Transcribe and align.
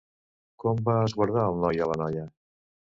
Com 0.63 0.81
va 0.89 0.95
esguardar 1.11 1.47
el 1.51 1.63
noi 1.67 1.87
a 1.87 1.93
la 1.95 2.03
noia? 2.05 2.27